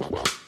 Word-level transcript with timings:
Well. 0.00 0.39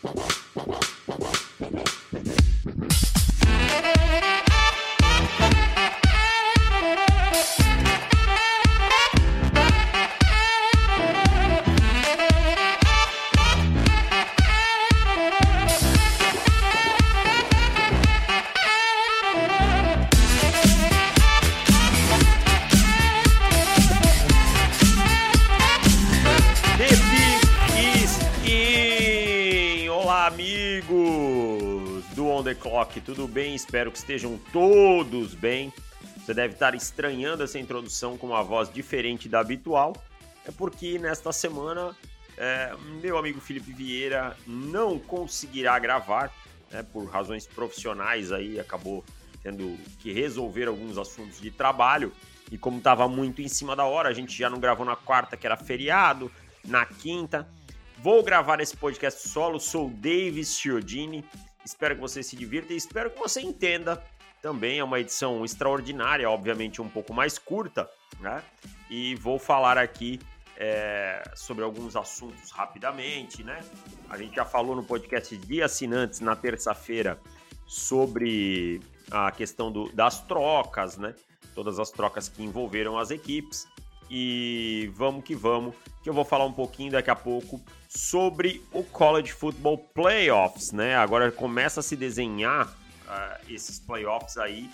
Tudo 33.05 33.28
bem? 33.28 33.55
Espero 33.55 33.92
que 33.92 33.98
estejam 33.98 34.38
todos 34.52 35.34
bem. 35.34 35.73
Você 36.16 36.34
deve 36.34 36.55
estar 36.55 36.74
estranhando 36.74 37.42
essa 37.42 37.59
introdução 37.59 38.19
com 38.19 38.28
uma 38.28 38.42
voz 38.42 38.73
diferente 38.73 39.28
da 39.28 39.41
habitual. 39.41 39.92
É 40.45 40.50
porque 40.50 40.98
nesta 40.98 41.33
semana 41.33 41.97
é, 42.36 42.74
meu 43.00 43.16
amigo 43.16 43.41
Felipe 43.41 43.73
Vieira 43.73 44.36
não 44.47 44.98
conseguirá 44.98 45.78
gravar, 45.78 46.33
né, 46.70 46.83
por 46.83 47.05
razões 47.05 47.47
profissionais 47.47 48.33
aí, 48.33 48.59
acabou 48.59 49.05
tendo 49.42 49.77
que 50.00 50.12
resolver 50.12 50.66
alguns 50.66 50.98
assuntos 50.98 51.41
de 51.41 51.50
trabalho. 51.50 52.12
E 52.50 52.59
como 52.59 52.78
estava 52.78 53.06
muito 53.06 53.41
em 53.41 53.48
cima 53.48 53.77
da 53.77 53.84
hora, 53.84 54.09
a 54.09 54.12
gente 54.12 54.36
já 54.36 54.50
não 54.50 54.59
gravou 54.59 54.84
na 54.84 54.97
quarta, 54.97 55.36
que 55.36 55.47
era 55.47 55.56
feriado, 55.56 56.30
na 56.64 56.84
quinta. 56.84 57.48
Vou 57.98 58.22
gravar 58.22 58.61
esse 58.61 58.77
podcast 58.77 59.28
solo, 59.28 59.61
sou 59.61 59.88
Davis 59.88 60.59
Chiodini 60.59 61.24
Espero 61.64 61.94
que 61.94 62.00
você 62.00 62.22
se 62.22 62.36
divirta 62.36 62.72
e 62.72 62.76
espero 62.76 63.10
que 63.10 63.18
você 63.18 63.41
entenda. 63.41 64.02
Também 64.41 64.78
é 64.78 64.84
uma 64.84 64.98
edição 64.98 65.44
extraordinária, 65.44 66.28
obviamente 66.28 66.82
um 66.82 66.88
pouco 66.88 67.14
mais 67.14 67.38
curta, 67.38 67.88
né? 68.20 68.42
E 68.91 69.14
vou 69.14 69.38
falar 69.38 69.78
aqui 69.78 70.19
é, 70.56 71.22
sobre 71.34 71.64
alguns 71.64 71.96
assuntos 71.96 72.50
rapidamente, 72.50 73.42
né? 73.42 73.60
A 74.10 74.19
gente 74.19 74.34
já 74.34 74.44
falou 74.44 74.74
no 74.74 74.82
podcast 74.82 75.36
de 75.36 75.62
assinantes 75.62 76.20
na 76.20 76.34
terça-feira 76.34 77.20
sobre 77.66 78.80
a 79.10 79.30
questão 79.30 79.70
do, 79.70 79.91
das 79.92 80.20
trocas, 80.26 80.97
né? 80.97 81.14
Todas 81.54 81.78
as 81.78 81.91
trocas 81.91 82.28
que 82.28 82.42
envolveram 82.42 82.98
as 82.98 83.10
equipes. 83.10 83.66
E 84.11 84.91
vamos 84.95 85.25
que 85.25 85.34
vamos, 85.34 85.75
que 86.03 86.08
eu 86.08 86.14
vou 86.14 86.25
falar 86.25 86.45
um 86.45 86.53
pouquinho 86.53 86.92
daqui 86.92 87.11
a 87.11 87.17
pouco 87.17 87.61
sobre 87.89 88.62
o 88.72 88.83
College 88.83 89.33
Football 89.33 89.78
Playoffs, 89.78 90.72
né? 90.72 90.97
Agora 90.97 91.31
começa 91.31 91.81
a 91.81 91.83
se 91.83 91.97
desenhar 91.97 92.67
uh, 92.67 93.53
esses 93.53 93.78
playoffs 93.78 94.36
aí, 94.36 94.69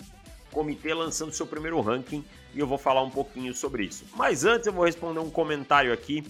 comitê 0.51 0.93
lançando 0.93 1.31
seu 1.31 1.45
primeiro 1.45 1.79
ranking 1.81 2.23
e 2.53 2.59
eu 2.59 2.67
vou 2.67 2.77
falar 2.77 3.01
um 3.01 3.09
pouquinho 3.09 3.53
sobre 3.53 3.85
isso. 3.85 4.05
Mas 4.15 4.45
antes 4.45 4.67
eu 4.67 4.73
vou 4.73 4.85
responder 4.85 5.19
um 5.19 5.29
comentário 5.29 5.93
aqui 5.93 6.23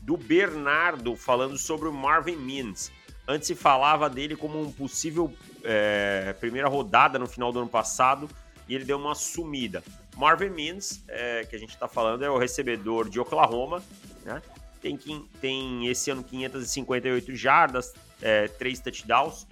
do 0.00 0.16
Bernardo 0.16 1.16
falando 1.16 1.58
sobre 1.58 1.88
o 1.88 1.92
Marvin 1.92 2.36
Mims. 2.36 2.92
Antes 3.26 3.48
se 3.48 3.54
falava 3.56 4.08
dele 4.08 4.36
como 4.36 4.60
um 4.60 4.70
possível 4.70 5.32
é, 5.64 6.32
primeira 6.38 6.68
rodada 6.68 7.18
no 7.18 7.26
final 7.26 7.50
do 7.50 7.58
ano 7.58 7.68
passado 7.68 8.28
e 8.68 8.74
ele 8.74 8.84
deu 8.84 8.98
uma 8.98 9.16
sumida. 9.16 9.82
Marvin 10.16 10.48
Mims, 10.48 11.04
é, 11.08 11.44
que 11.44 11.54
a 11.54 11.58
gente 11.58 11.70
está 11.70 11.86
falando, 11.86 12.24
é 12.24 12.30
o 12.30 12.38
recebedor 12.38 13.08
de 13.08 13.20
Oklahoma, 13.20 13.82
né? 14.24 14.40
Tem, 14.80 14.96
tem 15.40 15.88
esse 15.88 16.10
ano 16.10 16.22
558 16.22 17.34
jardas, 17.34 17.92
é, 18.22 18.48
3 18.48 18.80
touchdowns. 18.80 19.46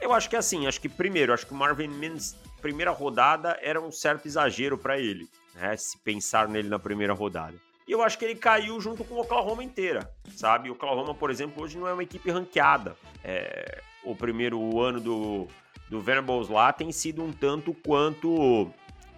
Eu 0.00 0.12
acho 0.12 0.28
que 0.28 0.36
assim, 0.36 0.66
acho 0.66 0.80
que 0.80 0.88
primeiro, 0.88 1.32
acho 1.32 1.46
que 1.46 1.52
o 1.52 1.56
Marvin 1.56 1.88
Mims, 1.88 2.36
primeira 2.60 2.90
rodada, 2.90 3.58
era 3.62 3.80
um 3.80 3.90
certo 3.90 4.26
exagero 4.26 4.76
para 4.76 4.98
ele, 4.98 5.28
né? 5.54 5.76
Se 5.76 5.96
pensar 5.98 6.48
nele 6.48 6.68
na 6.68 6.78
primeira 6.78 7.14
rodada. 7.14 7.54
E 7.88 7.92
eu 7.92 8.02
acho 8.02 8.18
que 8.18 8.24
ele 8.24 8.34
caiu 8.34 8.80
junto 8.80 9.04
com 9.04 9.14
o 9.14 9.20
Oklahoma 9.20 9.62
inteira, 9.62 10.10
sabe? 10.34 10.68
O 10.68 10.72
Oklahoma, 10.72 11.14
por 11.14 11.30
exemplo, 11.30 11.62
hoje 11.62 11.78
não 11.78 11.86
é 11.86 11.92
uma 11.92 12.02
equipe 12.02 12.30
ranqueada. 12.30 12.96
É, 13.22 13.80
o 14.02 14.14
primeiro 14.14 14.80
ano 14.80 15.00
do, 15.00 15.46
do 15.88 16.00
Venables 16.00 16.48
lá 16.48 16.72
tem 16.72 16.90
sido 16.90 17.22
um 17.22 17.32
tanto 17.32 17.72
quanto 17.72 18.72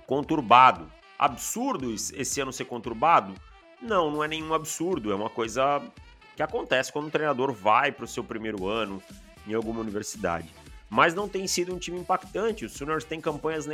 conturbado. 0.08 0.90
Absurdo 1.18 1.92
esse 1.92 2.40
ano 2.40 2.50
ser 2.50 2.64
conturbado? 2.64 3.34
Não, 3.80 4.10
não 4.10 4.24
é 4.24 4.26
nenhum 4.26 4.54
absurdo, 4.54 5.12
é 5.12 5.14
uma 5.14 5.28
coisa 5.28 5.82
que 6.34 6.42
acontece 6.42 6.90
quando 6.90 7.08
o 7.08 7.10
treinador 7.10 7.52
vai 7.52 7.92
para 7.92 8.06
o 8.06 8.08
seu 8.08 8.24
primeiro 8.24 8.66
ano 8.66 9.02
em 9.46 9.52
alguma 9.52 9.80
universidade. 9.80 10.48
Mas 10.88 11.14
não 11.14 11.28
tem 11.28 11.46
sido 11.46 11.74
um 11.74 11.78
time 11.78 11.98
impactante. 12.00 12.64
O 12.64 12.70
Sooners 12.70 13.04
tem 13.04 13.20
campanhas 13.20 13.66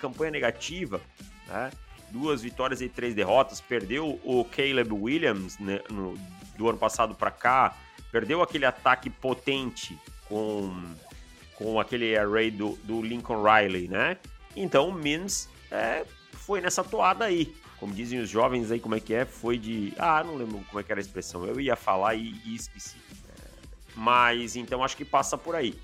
campanha 0.00 0.30
negativa, 0.30 0.98
né? 1.46 1.70
duas 2.10 2.40
vitórias 2.40 2.80
e 2.80 2.88
três 2.88 3.14
derrotas. 3.14 3.60
Perdeu 3.60 4.18
o 4.24 4.44
Caleb 4.46 4.94
Williams 4.94 5.58
né, 5.58 5.80
no, 5.90 6.16
do 6.56 6.70
ano 6.70 6.78
passado 6.78 7.14
para 7.14 7.30
cá, 7.30 7.76
perdeu 8.10 8.40
aquele 8.40 8.64
ataque 8.64 9.10
potente 9.10 9.98
com, 10.26 10.74
com 11.54 11.78
aquele 11.78 12.16
array 12.16 12.50
do, 12.50 12.78
do 12.84 13.02
Lincoln 13.02 13.42
Riley, 13.42 13.88
né? 13.88 14.16
Então 14.56 14.88
o 14.88 14.92
Mims 14.92 15.51
é, 15.72 16.04
foi 16.32 16.60
nessa 16.60 16.84
toada 16.84 17.24
aí 17.24 17.52
como 17.82 17.92
dizem 17.92 18.20
os 18.20 18.30
jovens 18.30 18.70
aí, 18.70 18.78
como 18.78 18.94
é 18.94 19.00
que 19.00 19.12
é? 19.12 19.24
Foi 19.24 19.58
de. 19.58 19.92
Ah, 19.98 20.22
não 20.22 20.36
lembro 20.36 20.64
como 20.68 20.78
é 20.78 20.84
que 20.84 20.92
era 20.92 21.00
a 21.00 21.02
expressão. 21.02 21.44
Eu 21.44 21.58
ia 21.58 21.74
falar 21.74 22.14
e, 22.14 22.40
e 22.44 22.54
esqueci. 22.54 22.94
Mas 23.96 24.54
então 24.54 24.84
acho 24.84 24.96
que 24.96 25.04
passa 25.04 25.36
por 25.36 25.56
aí. 25.56 25.74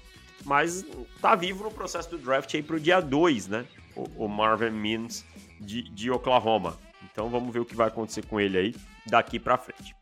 Mas 0.45 0.87
tá 1.21 1.35
vivo 1.35 1.65
no 1.65 1.73
processo 1.73 2.09
do 2.09 2.17
draft 2.17 2.55
aí 2.55 2.63
pro 2.63 2.79
dia 2.79 3.01
2, 3.01 3.49
né? 3.49 3.67
O, 3.97 4.27
o 4.27 4.29
Marvin 4.29 4.71
Mims 4.71 5.25
de, 5.61 5.83
de 5.83 6.09
Oklahoma. 6.09 6.79
Então 7.11 7.29
vamos 7.31 7.53
ver 7.53 7.59
o 7.59 7.65
que 7.65 7.75
vai 7.75 7.89
acontecer 7.89 8.25
com 8.27 8.39
ele 8.39 8.57
aí 8.57 8.75
daqui 9.05 9.41
para 9.41 9.59
frente. 9.59 9.93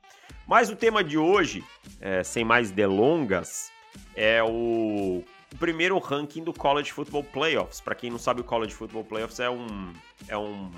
Mas 0.47 0.69
o 0.69 0.77
tema 0.77 1.03
de 1.03 1.17
hoje, 1.17 1.65
é, 1.99 2.23
sem 2.23 2.45
mais 2.45 2.71
delongas, 2.71 3.73
é 4.15 4.43
o, 4.43 5.25
o, 5.55 5.57
primeiro 5.59 5.99
ranking 5.99 6.45
do 6.45 6.53
College 6.53 6.93
Football 6.93 7.25
Playoffs. 7.25 7.81
Para 7.81 7.95
quem 7.95 8.11
não 8.11 8.19
sabe, 8.19 8.41
o 8.41 8.45
College 8.45 8.75
Football 8.75 9.05
Playoffs 9.05 9.41
é 9.41 9.51
um, 9.51 9.93
é 10.29 10.37
um 10.37 10.71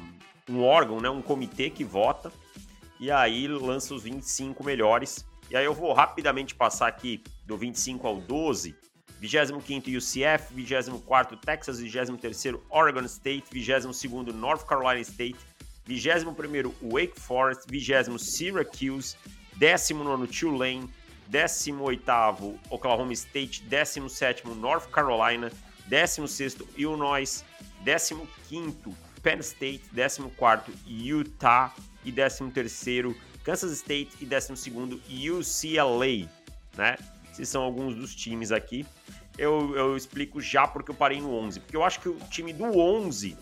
um 0.48 0.64
órgão, 0.64 1.00
né, 1.00 1.10
um 1.10 1.20
comitê 1.20 1.68
que 1.70 1.84
vota 1.84 2.32
e 2.98 3.10
aí 3.10 3.46
lança 3.46 3.94
os 3.94 4.02
25 4.02 4.64
melhores. 4.64 5.24
E 5.50 5.56
aí 5.56 5.64
eu 5.64 5.74
vou 5.74 5.92
rapidamente 5.92 6.54
passar 6.54 6.88
aqui 6.88 7.22
do 7.46 7.56
25 7.56 8.06
ao 8.06 8.16
12. 8.16 8.74
25º 9.20 9.96
UCF, 9.96 10.54
24º 10.54 11.40
Texas, 11.40 11.80
23º 11.80 12.60
Oregon 12.70 13.02
State, 13.02 13.50
22º 13.52 14.32
North 14.32 14.64
Carolina 14.64 15.00
State, 15.00 15.36
21º 15.88 16.72
Wake 16.80 17.18
Forest, 17.18 17.66
20º 17.66 18.16
Syracuse, 18.16 19.16
19º 19.58 20.28
Tulane, 20.28 20.88
18º 21.30 22.58
Oklahoma 22.70 23.12
State, 23.12 23.64
17º 23.68 24.54
North 24.54 24.90
Carolina, 24.90 25.50
16º 25.88 26.66
Illinois, 26.76 27.44
15º 27.84 28.94
Penn 29.22 29.40
State, 29.40 29.82
14º 29.94 30.62
Utah 30.86 31.74
e 32.04 32.12
13º 32.12 33.14
Kansas 33.44 33.72
State 33.72 34.10
e 34.20 34.26
12º 34.26 35.00
UCLA, 35.08 36.28
né? 36.76 36.96
Esses 37.32 37.48
são 37.48 37.62
alguns 37.62 37.94
dos 37.94 38.14
times 38.14 38.50
aqui. 38.50 38.84
Eu, 39.36 39.74
eu 39.76 39.96
explico 39.96 40.40
já 40.40 40.66
porque 40.66 40.90
eu 40.90 40.94
parei 40.94 41.20
no 41.20 41.32
11, 41.32 41.60
porque 41.60 41.76
eu 41.76 41.84
acho 41.84 42.00
que 42.00 42.08
o 42.08 42.18
time 42.30 42.52
do 42.52 42.78
11 42.78 43.36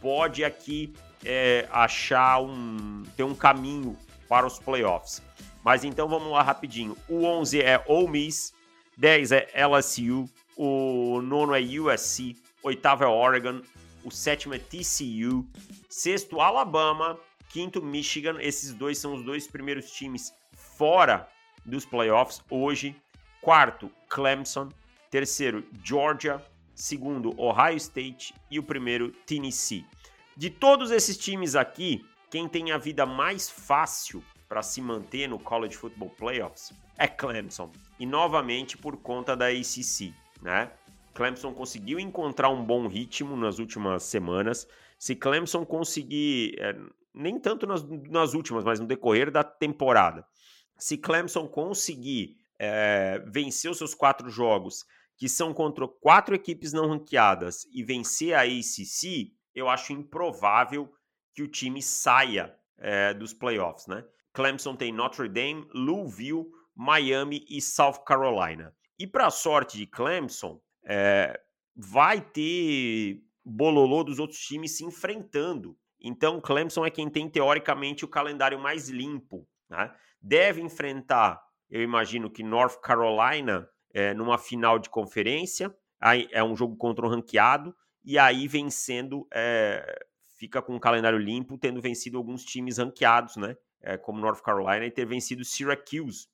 pode 0.00 0.44
aqui 0.44 0.94
é, 1.24 1.66
achar 1.72 2.40
um 2.40 3.02
ter 3.16 3.24
um 3.24 3.34
caminho 3.34 3.96
para 4.28 4.46
os 4.46 4.58
playoffs. 4.58 5.20
Mas 5.66 5.82
então 5.82 6.06
vamos 6.08 6.30
lá 6.30 6.42
rapidinho. 6.42 6.96
O 7.08 7.24
11 7.24 7.60
é 7.60 7.84
Ole 7.88 8.08
Miss, 8.08 8.54
10 8.96 9.32
é 9.32 9.48
LSU, 9.66 10.30
o 10.56 11.20
nono 11.20 11.56
é 11.56 11.60
USC, 11.60 12.36
oitavo 12.62 13.02
é 13.02 13.08
Oregon, 13.08 13.60
o 14.04 14.10
sétimo 14.12 14.54
é 14.54 14.60
TCU, 14.60 15.44
sexto 15.90 16.40
Alabama, 16.40 17.18
quinto 17.48 17.82
Michigan. 17.82 18.36
Esses 18.38 18.72
dois 18.74 18.96
são 18.98 19.14
os 19.14 19.24
dois 19.24 19.48
primeiros 19.48 19.90
times 19.90 20.32
fora 20.52 21.28
dos 21.64 21.84
playoffs 21.84 22.40
hoje. 22.48 22.94
Quarto, 23.42 23.90
Clemson. 24.08 24.68
Terceiro, 25.10 25.64
Georgia. 25.82 26.40
Segundo, 26.76 27.34
Ohio 27.36 27.76
State. 27.76 28.32
E 28.48 28.60
o 28.60 28.62
primeiro, 28.62 29.10
Tennessee. 29.26 29.84
De 30.36 30.48
todos 30.48 30.92
esses 30.92 31.18
times 31.18 31.56
aqui, 31.56 32.06
quem 32.30 32.48
tem 32.48 32.70
a 32.70 32.78
vida 32.78 33.04
mais 33.04 33.50
fácil 33.50 34.22
para 34.48 34.62
se 34.62 34.80
manter 34.80 35.28
no 35.28 35.38
College 35.38 35.76
Football 35.76 36.10
Playoffs 36.10 36.72
é 36.98 37.06
Clemson. 37.06 37.70
E 37.98 38.06
novamente 38.06 38.76
por 38.76 38.96
conta 38.96 39.36
da 39.36 39.48
ACC, 39.48 40.14
né? 40.40 40.70
Clemson 41.14 41.52
conseguiu 41.52 41.98
encontrar 41.98 42.50
um 42.50 42.64
bom 42.64 42.86
ritmo 42.86 43.36
nas 43.36 43.58
últimas 43.58 44.02
semanas. 44.02 44.68
Se 44.98 45.16
Clemson 45.16 45.64
conseguir, 45.64 46.54
é, 46.58 46.76
nem 47.14 47.38
tanto 47.38 47.66
nas, 47.66 47.82
nas 47.82 48.34
últimas, 48.34 48.64
mas 48.64 48.78
no 48.78 48.86
decorrer 48.86 49.30
da 49.30 49.42
temporada, 49.42 50.26
se 50.76 50.98
Clemson 50.98 51.48
conseguir 51.48 52.36
é, 52.58 53.22
vencer 53.26 53.70
os 53.70 53.78
seus 53.78 53.94
quatro 53.94 54.28
jogos, 54.28 54.84
que 55.16 55.28
são 55.28 55.54
contra 55.54 55.88
quatro 55.88 56.34
equipes 56.34 56.74
não 56.74 56.88
ranqueadas, 56.88 57.66
e 57.72 57.82
vencer 57.82 58.34
a 58.34 58.42
ACC, 58.42 59.32
eu 59.54 59.70
acho 59.70 59.94
improvável 59.94 60.92
que 61.32 61.42
o 61.42 61.48
time 61.48 61.82
saia 61.82 62.54
é, 62.76 63.14
dos 63.14 63.32
playoffs, 63.32 63.86
né? 63.86 64.04
Clemson 64.36 64.76
tem 64.76 64.92
Notre 64.92 65.30
Dame, 65.30 65.66
Louisville, 65.72 66.44
Miami 66.74 67.46
e 67.48 67.58
South 67.62 68.04
Carolina. 68.04 68.70
E 68.98 69.06
para 69.06 69.28
a 69.28 69.30
sorte 69.30 69.78
de 69.78 69.86
Clemson, 69.86 70.60
é, 70.84 71.40
vai 71.74 72.20
ter 72.20 73.22
bololô 73.42 74.04
dos 74.04 74.18
outros 74.18 74.38
times 74.38 74.76
se 74.76 74.84
enfrentando. 74.84 75.74
Então, 75.98 76.38
Clemson 76.38 76.84
é 76.84 76.90
quem 76.90 77.08
tem 77.08 77.30
teoricamente 77.30 78.04
o 78.04 78.08
calendário 78.08 78.58
mais 78.60 78.90
limpo. 78.90 79.48
Né? 79.70 79.90
Deve 80.20 80.60
enfrentar, 80.60 81.42
eu 81.70 81.80
imagino 81.80 82.30
que 82.30 82.42
North 82.42 82.78
Carolina 82.82 83.66
é, 83.94 84.12
numa 84.12 84.36
final 84.36 84.78
de 84.78 84.90
conferência. 84.90 85.74
Aí 85.98 86.28
é 86.30 86.44
um 86.44 86.54
jogo 86.54 86.76
contra 86.76 87.06
um 87.06 87.08
ranqueado 87.08 87.74
e 88.04 88.18
aí 88.18 88.46
vencendo 88.46 89.26
é, 89.32 90.04
fica 90.36 90.60
com 90.60 90.76
o 90.76 90.80
calendário 90.80 91.18
limpo, 91.18 91.56
tendo 91.56 91.80
vencido 91.80 92.18
alguns 92.18 92.44
times 92.44 92.76
ranqueados, 92.76 93.36
né? 93.36 93.56
É, 93.86 93.96
como 93.96 94.20
North 94.20 94.42
Carolina 94.42 94.84
e 94.84 94.90
ter 94.90 95.06
vencido 95.06 95.44
Syracuse. 95.44 96.26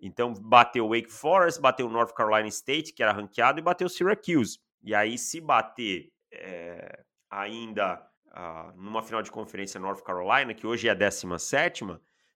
Então 0.00 0.34
bateu 0.34 0.88
Wake 0.88 1.12
Forest, 1.12 1.60
bateu 1.60 1.88
North 1.88 2.12
Carolina 2.12 2.48
State, 2.48 2.92
que 2.92 3.02
era 3.02 3.12
ranqueado, 3.12 3.60
e 3.60 3.62
bateu 3.62 3.88
Syracuse. 3.88 4.58
E 4.82 4.92
aí, 4.94 5.16
se 5.16 5.40
bater 5.40 6.12
é, 6.32 7.04
ainda 7.30 8.04
uh, 8.26 8.76
numa 8.76 9.02
final 9.02 9.22
de 9.22 9.30
conferência 9.30 9.78
North 9.78 10.02
Carolina, 10.02 10.54
que 10.54 10.66
hoje 10.66 10.88
é 10.88 10.90
a 10.90 10.94
17, 10.94 11.84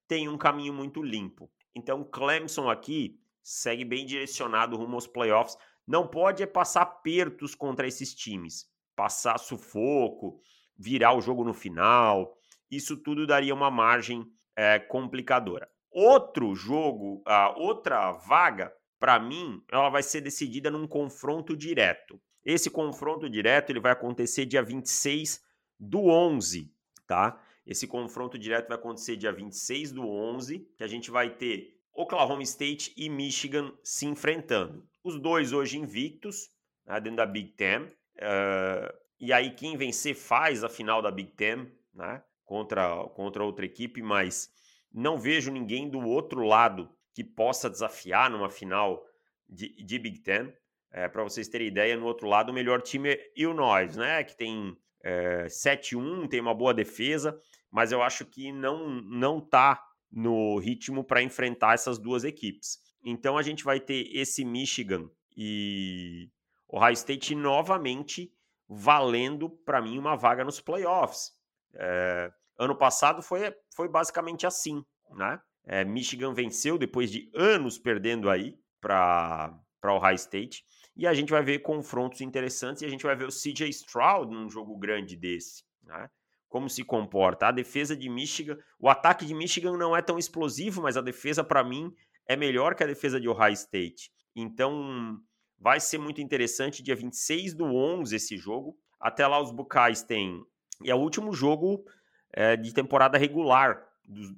tem 0.07 0.29
um 0.29 0.39
caminho 0.39 0.73
muito 0.73 1.03
limpo. 1.03 1.51
Então, 1.75 2.05
Clemson 2.05 2.71
aqui 2.71 3.19
segue 3.43 3.85
bem 3.85 4.07
direcionado 4.07 4.77
rumo 4.77 4.95
aos 4.95 5.09
playoffs. 5.09 5.57
Não 5.85 6.07
pode 6.07 6.43
é 6.43 6.47
passar 6.47 6.87
pertos 6.87 7.55
contra 7.55 7.89
esses 7.89 8.15
times, 8.15 8.67
passar 8.95 9.39
sufoco, 9.39 10.41
virar 10.77 11.15
o 11.15 11.21
jogo 11.21 11.43
no 11.43 11.53
final. 11.53 12.37
Isso 12.71 12.97
tudo 12.97 13.27
daria 13.27 13.53
uma 13.53 13.71
margem 13.71 14.25
é, 14.57 14.79
complicadora. 14.79 15.69
Outro 15.91 16.55
jogo, 16.55 17.23
a 17.27 17.51
outra 17.59 18.13
vaga, 18.13 18.73
para 18.99 19.19
mim, 19.19 19.63
ela 19.71 19.91
vai 19.91 20.03
ser 20.03 20.21
decidida 20.21 20.71
num 20.71 20.87
confronto 20.87 21.57
direto. 21.57 22.21
Esse 22.45 22.71
confronto 22.71 23.29
direto 23.29 23.71
ele 23.71 23.81
vai 23.81 23.93
acontecer 23.93 24.47
dia 24.47 24.63
26 24.63 25.41
do 25.79 26.07
11, 26.07 26.73
tá? 27.07 27.41
Esse 27.67 27.87
confronto 27.87 28.39
direto 28.39 28.69
vai 28.69 28.77
acontecer 28.77 29.17
dia 29.17 29.33
26 29.33 29.93
do 29.93 30.09
11, 30.09 30.61
que 30.77 30.83
a 30.83 30.89
gente 30.89 31.11
vai 31.11 31.31
ter 31.31 31.79
Oklahoma 31.95 32.43
State 32.43 32.93
e 32.97 33.09
Michigan 33.09 33.73
se 33.83 34.07
enfrentando. 34.07 34.85
Os 35.05 35.21
dois 35.21 35.53
hoje 35.53 35.79
invictos, 35.79 36.51
né, 36.87 37.01
dentro 37.01 37.19
da 37.19 37.27
Big 37.27 37.51
Ten. 37.51 37.83
Uh, 37.83 38.93
e 39.21 39.33
aí 39.33 39.51
quem 39.55 39.77
vencer 39.77 40.15
faz 40.15 40.65
a 40.65 40.69
final 40.69 41.01
da 41.01 41.11
Big 41.11 41.31
Ten, 41.33 41.71
né? 41.95 42.23
Contra, 42.53 43.09
contra 43.15 43.43
outra 43.43 43.65
equipe, 43.65 44.03
mas 44.03 44.51
não 44.93 45.19
vejo 45.19 45.51
ninguém 45.51 45.89
do 45.89 46.01
outro 46.01 46.43
lado 46.45 46.87
que 47.15 47.25
possa 47.25 47.71
desafiar 47.71 48.29
numa 48.29 48.51
final 48.51 49.03
de, 49.49 49.83
de 49.83 49.99
Big 49.99 50.19
Ten. 50.19 50.53
É, 50.91 51.09
Para 51.09 51.23
vocês 51.23 51.49
terem 51.49 51.69
ideia, 51.69 51.97
no 51.97 52.05
outro 52.05 52.29
lado, 52.29 52.51
o 52.51 52.55
melhor 52.55 52.83
time 52.83 53.15
é 53.15 53.33
Illinois, 53.35 53.97
né? 53.97 54.23
Que 54.23 54.37
tem 54.37 54.77
é, 55.03 55.47
7-1, 55.47 56.29
tem 56.29 56.43
uma 56.43 56.53
boa 56.53 56.75
defesa, 56.75 57.41
mas 57.71 57.91
eu 57.91 58.03
acho 58.03 58.27
que 58.27 58.53
não, 58.53 58.87
não 59.01 59.41
tá 59.41 59.83
no 60.11 60.59
ritmo 60.59 61.03
para 61.03 61.23
enfrentar 61.23 61.73
essas 61.73 61.99
duas 61.99 62.23
equipes. 62.23 62.77
Então 63.03 63.39
a 63.39 63.43
gente 63.43 63.65
vai 63.65 63.81
ter 63.81 64.15
esse 64.15 64.45
Michigan 64.45 65.09
e 65.35 66.29
Ohio 66.69 66.93
State 66.93 67.35
novamente 67.35 68.31
valendo 68.69 69.49
para 69.49 69.81
mim 69.81 69.99
uma 69.99 70.17
vaga 70.17 70.45
nos 70.45 70.61
playoffs. 70.61 71.33
É, 71.75 72.31
ano 72.59 72.77
passado 72.77 73.23
foi, 73.23 73.55
foi 73.75 73.89
basicamente 73.89 74.47
assim, 74.47 74.85
né? 75.15 75.41
É, 75.65 75.85
Michigan 75.85 76.35
venceu 76.35 76.77
depois 76.77 77.11
de 77.11 77.31
anos 77.35 77.79
perdendo 77.79 78.29
aí 78.29 78.59
para 78.81 79.61
Ohio 79.85 80.15
State. 80.15 80.65
E 80.97 81.07
a 81.07 81.15
gente 81.15 81.31
vai 81.31 81.43
ver 81.43 81.61
confrontos 81.61 82.21
interessantes 82.21 82.83
e 82.83 82.87
a 82.87 82.89
gente 82.89 83.05
vai 83.05 83.17
ver 83.17 83.25
o 83.25 83.33
CJ 83.33 83.69
Stroud 83.69 84.35
num 84.35 84.51
jogo 84.51 84.77
grande 84.77 85.17
desse. 85.17 85.65
Né? 85.85 86.09
Como 86.49 86.69
se 86.69 86.85
comporta. 86.85 87.47
A 87.47 87.53
defesa 87.53 87.97
de 87.97 88.09
Michigan, 88.09 88.59
o 88.79 88.89
ataque 88.89 89.25
de 89.25 89.35
Michigan 89.35 89.77
não 89.77 89.97
é 89.97 90.03
tão 90.03 90.19
explosivo, 90.19 90.83
mas 90.83 90.97
a 90.97 91.01
defesa, 91.01 91.43
para 91.43 91.65
mim, 91.65 91.95
é 92.27 92.37
melhor 92.37 92.75
que 92.75 92.83
a 92.83 92.87
defesa 92.87 93.21
de 93.21 93.29
Ohio 93.29 93.55
State. 93.55 94.11
Então, 94.37 95.19
vai 95.59 95.81
ser 95.81 95.99
muito 95.99 96.21
interessante. 96.21 96.83
Dia 96.83 96.97
26 96.97 97.55
do 97.55 97.65
11 97.65 98.15
esse 98.15 98.37
jogo. 98.37 98.77
Até 99.01 99.27
lá, 99.27 99.41
os 99.41 99.51
Bucais 99.51 100.03
têm. 100.03 100.45
E 100.83 100.91
é 100.91 100.95
o 100.95 100.99
último 100.99 101.33
jogo 101.33 101.85
é, 102.33 102.57
de 102.57 102.73
temporada 102.73 103.19
regular 103.19 103.87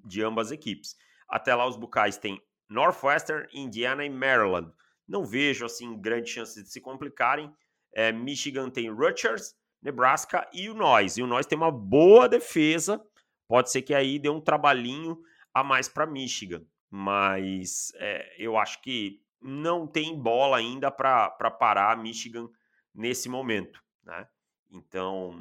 de 0.05 0.23
ambas 0.23 0.51
equipes. 0.51 0.97
Até 1.29 1.55
lá, 1.55 1.67
os 1.67 1.77
Bucais 1.77 2.17
têm 2.17 2.41
Northwestern, 2.69 3.49
Indiana 3.53 4.05
e 4.05 4.11
Maryland. 4.11 4.73
Não 5.07 5.25
vejo 5.25 5.65
assim 5.65 5.99
grandes 5.99 6.33
chances 6.33 6.65
de 6.65 6.71
se 6.71 6.81
complicarem. 6.81 7.53
É, 7.93 8.13
Michigan 8.13 8.71
tem 8.71 8.91
Rutgers, 8.91 9.55
Nebraska 9.83 10.49
e 10.53 10.69
o 10.69 10.75
Nós. 10.75 11.17
E 11.17 11.23
o 11.23 11.27
Nós 11.27 11.47
tem 11.47 11.57
uma 11.57 11.71
boa 11.71 12.29
defesa. 12.29 13.05
Pode 13.47 13.71
ser 13.71 13.83
que 13.83 13.95
aí 13.95 14.19
dê 14.19 14.29
um 14.29 14.41
trabalhinho 14.41 15.21
a 15.53 15.63
mais 15.63 15.89
para 15.89 16.07
Michigan. 16.07 16.65
Mas 16.91 17.93
é, 17.97 18.35
eu 18.39 18.57
acho 18.57 18.81
que 18.81 19.21
não 19.41 19.87
tem 19.87 20.19
bola 20.19 20.57
ainda 20.57 20.91
para 20.91 21.29
parar 21.51 21.97
Michigan 21.99 22.49
nesse 22.95 23.29
momento. 23.29 23.83
Né? 24.03 24.27
Então, 24.71 25.39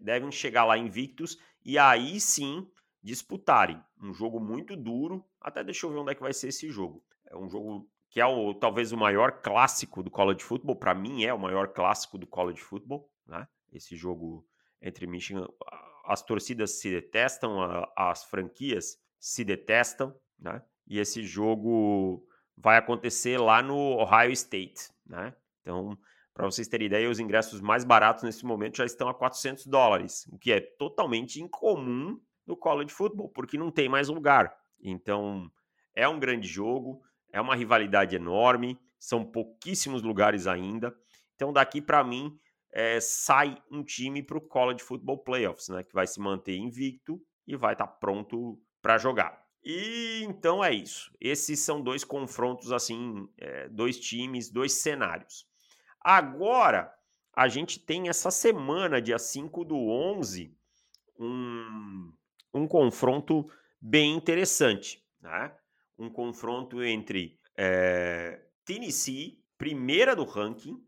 devem 0.00 0.30
chegar 0.30 0.64
lá 0.64 0.78
invictos 0.78 1.38
e 1.64 1.78
aí 1.78 2.20
sim 2.20 2.66
disputarem. 3.02 3.82
Um 4.00 4.12
jogo 4.12 4.38
muito 4.40 4.76
duro. 4.76 5.24
Até 5.40 5.64
deixa 5.64 5.86
eu 5.86 5.90
ver 5.90 5.98
onde 5.98 6.12
é 6.12 6.14
que 6.14 6.22
vai 6.22 6.32
ser 6.32 6.48
esse 6.48 6.70
jogo. 6.70 7.04
É 7.26 7.36
um 7.36 7.48
jogo 7.48 7.88
que 8.10 8.20
é 8.20 8.26
o, 8.26 8.54
talvez 8.54 8.92
o 8.92 8.96
maior 8.96 9.40
clássico 9.40 10.02
do 10.02 10.10
college 10.10 10.42
football. 10.42 10.76
Para 10.76 10.94
mim, 10.94 11.24
é 11.24 11.32
o 11.32 11.38
maior 11.38 11.68
clássico 11.68 12.18
do 12.18 12.26
college 12.26 12.60
football. 12.60 13.10
Né? 13.26 13.46
Esse 13.72 13.96
jogo 13.96 14.46
entre 14.80 15.06
Michigan. 15.06 15.48
As 16.04 16.22
torcidas 16.22 16.80
se 16.80 16.90
detestam, 16.90 17.58
as 17.96 18.24
franquias 18.24 18.98
se 19.18 19.44
detestam. 19.44 20.14
Né? 20.38 20.62
E 20.86 20.98
esse 20.98 21.24
jogo 21.24 22.26
vai 22.56 22.76
acontecer 22.76 23.38
lá 23.38 23.62
no 23.62 23.76
Ohio 23.76 24.32
State. 24.32 24.90
Né? 25.06 25.34
Então, 25.60 25.96
para 26.34 26.46
vocês 26.46 26.68
terem 26.68 26.86
ideia, 26.86 27.10
os 27.10 27.20
ingressos 27.20 27.60
mais 27.60 27.84
baratos 27.84 28.24
nesse 28.24 28.44
momento 28.44 28.78
já 28.78 28.84
estão 28.84 29.08
a 29.08 29.14
400 29.14 29.66
dólares, 29.66 30.26
o 30.32 30.38
que 30.38 30.52
é 30.52 30.60
totalmente 30.60 31.42
incomum 31.42 32.20
no 32.46 32.56
college 32.56 32.92
football, 32.92 33.28
porque 33.28 33.58
não 33.58 33.70
tem 33.70 33.88
mais 33.88 34.08
lugar. 34.08 34.56
Então, 34.80 35.50
é 35.94 36.08
um 36.08 36.18
grande 36.18 36.48
jogo, 36.48 37.02
é 37.32 37.40
uma 37.40 37.54
rivalidade 37.54 38.16
enorme, 38.16 38.78
são 38.98 39.24
pouquíssimos 39.24 40.02
lugares 40.02 40.46
ainda. 40.46 40.94
Então, 41.34 41.52
daqui 41.52 41.80
para 41.80 42.02
mim, 42.02 42.38
é, 42.72 42.98
sai 43.00 43.56
um 43.70 43.82
time 43.82 44.22
para 44.22 44.38
o 44.38 44.40
College 44.40 44.82
Football 44.82 45.18
Playoffs, 45.18 45.68
né, 45.68 45.82
que 45.82 45.92
vai 45.92 46.06
se 46.06 46.18
manter 46.18 46.56
invicto 46.56 47.20
e 47.46 47.54
vai 47.54 47.74
estar 47.74 47.86
tá 47.86 47.92
pronto 47.92 48.58
para 48.80 48.96
jogar. 48.98 49.42
E 49.64 50.24
então 50.24 50.64
é 50.64 50.72
isso. 50.72 51.12
Esses 51.20 51.60
são 51.60 51.80
dois 51.80 52.02
confrontos, 52.02 52.72
assim, 52.72 53.28
é, 53.38 53.68
dois 53.68 53.98
times, 53.98 54.50
dois 54.50 54.72
cenários. 54.72 55.46
Agora, 56.04 56.92
a 57.34 57.48
gente 57.48 57.78
tem 57.78 58.08
essa 58.08 58.30
semana, 58.30 59.00
dia 59.00 59.18
5 59.18 59.64
do 59.64 59.76
11, 59.76 60.56
um, 61.18 62.12
um 62.52 62.66
confronto 62.66 63.48
bem 63.80 64.14
interessante, 64.14 65.02
né? 65.20 65.54
Um 65.98 66.10
confronto 66.10 66.82
entre 66.82 67.38
é, 67.56 68.42
Tennessee, 68.64 69.42
primeira 69.56 70.16
do 70.16 70.24
ranking, 70.24 70.82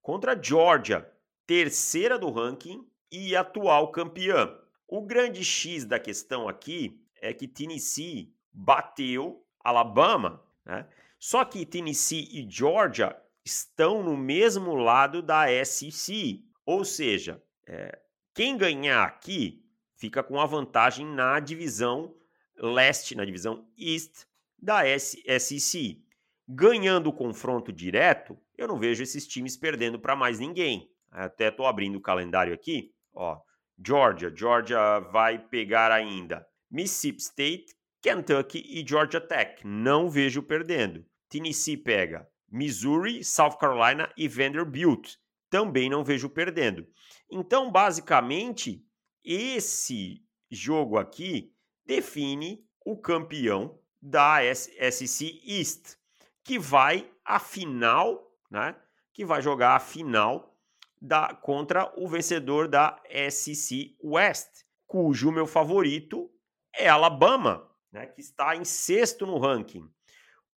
contra 0.00 0.40
Georgia, 0.40 1.10
terceira 1.46 2.18
do 2.18 2.30
ranking 2.30 2.86
e 3.10 3.34
atual 3.34 3.90
campeã. 3.90 4.56
O 4.86 5.02
grande 5.02 5.44
X 5.44 5.84
da 5.84 5.98
questão 5.98 6.48
aqui 6.48 7.04
é 7.20 7.32
que 7.32 7.48
Tennessee 7.48 8.34
bateu 8.52 9.44
Alabama, 9.62 10.42
né? 10.64 10.88
Só 11.18 11.44
que 11.44 11.66
Tennessee 11.66 12.28
e 12.32 12.48
Georgia 12.48 13.14
estão 13.50 14.02
no 14.02 14.16
mesmo 14.16 14.74
lado 14.74 15.20
da 15.20 15.46
SEC. 15.64 16.44
Ou 16.64 16.84
seja, 16.84 17.42
é, 17.66 17.98
quem 18.34 18.56
ganhar 18.56 19.04
aqui 19.04 19.64
fica 19.96 20.22
com 20.22 20.40
a 20.40 20.46
vantagem 20.46 21.04
na 21.04 21.40
divisão 21.40 22.14
leste, 22.56 23.14
na 23.14 23.24
divisão 23.24 23.66
East 23.76 24.24
da 24.58 24.82
SEC. 24.98 26.02
Ganhando 26.48 27.08
o 27.08 27.12
confronto 27.12 27.72
direto, 27.72 28.38
eu 28.56 28.68
não 28.68 28.78
vejo 28.78 29.02
esses 29.02 29.26
times 29.26 29.56
perdendo 29.56 29.98
para 29.98 30.16
mais 30.16 30.38
ninguém. 30.38 30.90
Até 31.10 31.48
estou 31.48 31.66
abrindo 31.66 31.96
o 31.96 32.00
calendário 32.00 32.54
aqui. 32.54 32.92
Ó, 33.12 33.40
Georgia. 33.84 34.32
Georgia 34.34 35.00
vai 35.00 35.38
pegar 35.38 35.90
ainda 35.90 36.46
Mississippi 36.70 37.20
State, 37.20 37.74
Kentucky 38.00 38.64
e 38.66 38.86
Georgia 38.86 39.20
Tech. 39.20 39.66
Não 39.66 40.08
vejo 40.08 40.42
perdendo. 40.42 41.04
Tennessee 41.28 41.76
pega 41.76 42.28
Missouri, 42.50 43.22
South 43.22 43.56
Carolina 43.58 44.12
e 44.16 44.26
Vanderbilt. 44.26 45.16
Também 45.48 45.88
não 45.88 46.04
vejo 46.04 46.28
perdendo. 46.28 46.86
Então, 47.30 47.70
basicamente, 47.70 48.84
esse 49.24 50.24
jogo 50.50 50.98
aqui 50.98 51.54
define 51.84 52.64
o 52.84 52.96
campeão 52.96 53.78
da 54.00 54.38
SC 54.54 55.40
East, 55.44 55.96
que 56.42 56.58
vai 56.58 57.10
à 57.24 57.38
final, 57.38 58.34
né? 58.50 58.74
Que 59.12 59.24
vai 59.24 59.42
jogar 59.42 59.76
a 59.76 59.80
final 59.80 60.56
da 61.00 61.34
contra 61.34 61.92
o 61.96 62.08
vencedor 62.08 62.68
da 62.68 63.00
SC 63.30 63.96
West, 64.02 64.64
cujo 64.86 65.32
meu 65.32 65.46
favorito 65.46 66.30
é 66.74 66.88
Alabama, 66.88 67.68
né, 67.90 68.06
que 68.06 68.20
está 68.20 68.54
em 68.54 68.64
sexto 68.64 69.26
no 69.26 69.38
ranking. 69.38 69.88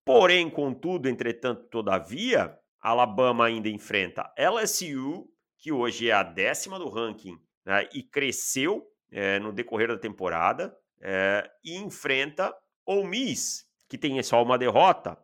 Porém, 0.04 0.50
contudo, 0.50 1.09
entretanto, 1.09 1.64
todavia, 1.71 2.59
Alabama 2.80 3.47
ainda 3.47 3.68
enfrenta 3.68 4.32
LSU, 4.37 5.28
que 5.59 5.71
hoje 5.71 6.11
é 6.11 6.12
a 6.12 6.25
décima 6.25 6.78
do 6.78 6.88
ranking 6.88 7.38
né, 7.64 7.88
e 7.92 8.02
cresceu 8.02 8.85
é, 9.11 9.38
no 9.38 9.52
decorrer 9.52 9.88
da 9.88 9.97
temporada, 9.97 10.76
é, 11.00 11.49
e 11.64 11.76
enfrenta 11.76 12.52
Ole 12.85 13.06
Miss, 13.06 13.64
que 13.88 13.97
tem 13.97 14.21
só 14.23 14.42
uma 14.42 14.59
derrota. 14.59 15.16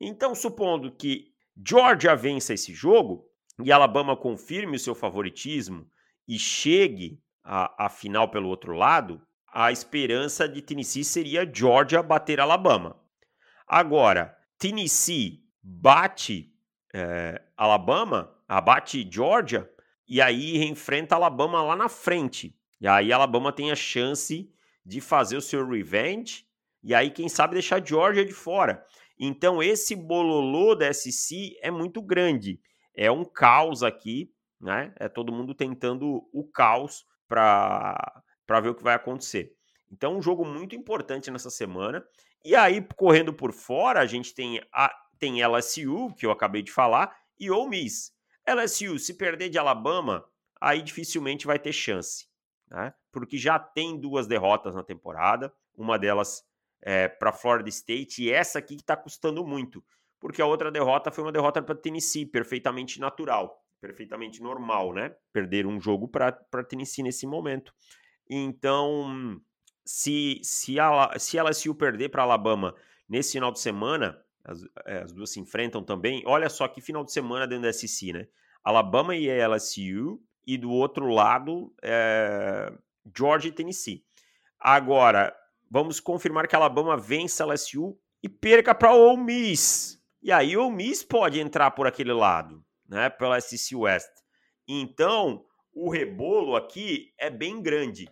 Então, 0.00 0.34
supondo 0.34 0.92
que 0.92 1.32
Georgia 1.56 2.14
vença 2.14 2.54
esse 2.54 2.72
jogo 2.72 3.28
e 3.62 3.72
Alabama 3.72 4.16
confirme 4.16 4.76
o 4.76 4.80
seu 4.80 4.94
favoritismo 4.94 5.88
e 6.28 6.38
chegue 6.38 7.20
à, 7.42 7.86
à 7.86 7.88
final 7.88 8.30
pelo 8.30 8.48
outro 8.48 8.72
lado, 8.72 9.20
a 9.52 9.72
esperança 9.72 10.48
de 10.48 10.62
Tennessee 10.62 11.04
seria 11.04 11.50
Georgia 11.52 12.02
bater 12.02 12.40
Alabama. 12.40 13.01
Agora, 13.66 14.36
Tennessee 14.58 15.44
bate 15.62 16.52
é, 16.92 17.40
Alabama, 17.56 18.34
abate 18.48 19.08
Georgia, 19.10 19.68
e 20.06 20.20
aí 20.20 20.62
enfrenta 20.64 21.14
Alabama 21.14 21.62
lá 21.62 21.76
na 21.76 21.88
frente. 21.88 22.56
E 22.80 22.86
aí 22.86 23.12
Alabama 23.12 23.52
tem 23.52 23.70
a 23.70 23.76
chance 23.76 24.52
de 24.84 25.00
fazer 25.00 25.36
o 25.36 25.42
seu 25.42 25.66
revenge, 25.66 26.44
e 26.82 26.94
aí 26.94 27.10
quem 27.10 27.28
sabe 27.28 27.54
deixar 27.54 27.84
Georgia 27.84 28.24
de 28.24 28.32
fora. 28.32 28.84
Então 29.18 29.62
esse 29.62 29.94
bololô 29.94 30.74
da 30.74 30.92
SC 30.92 31.56
é 31.62 31.70
muito 31.70 32.02
grande. 32.02 32.60
É 32.94 33.10
um 33.10 33.24
caos 33.24 33.82
aqui, 33.82 34.30
né? 34.60 34.92
É 34.98 35.08
todo 35.08 35.32
mundo 35.32 35.54
tentando 35.54 36.28
o 36.32 36.44
caos 36.44 37.06
para 37.28 38.60
ver 38.60 38.70
o 38.70 38.74
que 38.74 38.82
vai 38.82 38.94
acontecer. 38.94 39.56
Então, 39.90 40.16
um 40.16 40.22
jogo 40.22 40.44
muito 40.44 40.74
importante 40.74 41.30
nessa 41.30 41.50
semana. 41.50 42.02
E 42.44 42.56
aí, 42.56 42.86
correndo 42.96 43.32
por 43.32 43.52
fora, 43.52 44.00
a 44.00 44.06
gente 44.06 44.34
tem, 44.34 44.60
a, 44.72 44.92
tem 45.18 45.44
LSU, 45.44 46.14
que 46.16 46.26
eu 46.26 46.30
acabei 46.30 46.62
de 46.62 46.72
falar, 46.72 47.16
e 47.38 47.50
Ole 47.50 47.70
Miss. 47.70 48.12
LSU, 48.46 48.98
se 48.98 49.14
perder 49.14 49.48
de 49.48 49.58
Alabama, 49.58 50.24
aí 50.60 50.82
dificilmente 50.82 51.46
vai 51.46 51.58
ter 51.58 51.72
chance, 51.72 52.26
né? 52.68 52.92
Porque 53.12 53.38
já 53.38 53.58
tem 53.58 53.98
duas 53.98 54.26
derrotas 54.26 54.74
na 54.74 54.82
temporada, 54.82 55.52
uma 55.76 55.98
delas 55.98 56.42
é, 56.80 57.08
para 57.08 57.32
Florida 57.32 57.68
State, 57.68 58.22
e 58.22 58.32
essa 58.32 58.58
aqui 58.58 58.76
que 58.76 58.82
está 58.82 58.96
custando 58.96 59.46
muito, 59.46 59.84
porque 60.18 60.42
a 60.42 60.46
outra 60.46 60.70
derrota 60.70 61.10
foi 61.10 61.24
uma 61.24 61.32
derrota 61.32 61.62
para 61.62 61.74
Tennessee, 61.74 62.26
perfeitamente 62.26 63.00
natural, 63.00 63.60
perfeitamente 63.80 64.42
normal, 64.42 64.92
né? 64.92 65.14
Perder 65.32 65.66
um 65.66 65.80
jogo 65.80 66.08
para 66.08 66.32
Tennessee 66.68 67.02
nesse 67.02 67.26
momento. 67.26 67.72
Então, 68.28 69.40
se, 69.84 70.40
se, 70.42 70.78
a, 70.78 71.18
se 71.18 71.40
LSU 71.40 71.74
perder 71.74 72.08
para 72.08 72.22
Alabama 72.22 72.74
nesse 73.08 73.32
final 73.32 73.52
de 73.52 73.60
semana, 73.60 74.18
as, 74.44 74.62
é, 74.86 74.98
as, 74.98 75.12
duas 75.12 75.30
se 75.30 75.40
enfrentam 75.40 75.82
também. 75.82 76.22
Olha 76.26 76.48
só 76.48 76.66
que 76.68 76.80
final 76.80 77.04
de 77.04 77.12
semana 77.12 77.46
dentro 77.46 77.64
da 77.64 77.72
SEC, 77.72 78.12
né? 78.12 78.26
Alabama 78.64 79.14
e 79.16 79.28
LSU, 79.28 80.20
e 80.46 80.56
do 80.56 80.70
outro 80.70 81.06
lado, 81.06 81.72
é, 81.82 82.72
Georgia 83.16 83.48
e 83.48 83.52
Tennessee. 83.52 84.04
Agora, 84.58 85.34
vamos 85.70 86.00
confirmar 86.00 86.46
que 86.46 86.56
Alabama 86.56 86.96
vence 86.96 87.42
a 87.42 87.46
LSU 87.46 87.98
e 88.22 88.28
perca 88.28 88.74
para 88.74 88.94
Ole 88.94 89.22
Miss. 89.22 90.00
E 90.22 90.30
aí 90.30 90.56
o 90.56 90.70
Miss 90.70 91.02
pode 91.02 91.40
entrar 91.40 91.72
por 91.72 91.86
aquele 91.86 92.12
lado, 92.12 92.64
né? 92.88 93.10
Pela 93.10 93.40
SEC 93.40 93.76
West. 93.76 94.10
Então, 94.68 95.44
o 95.74 95.90
rebolo 95.90 96.54
aqui 96.54 97.12
é 97.18 97.28
bem 97.28 97.60
grande, 97.60 98.08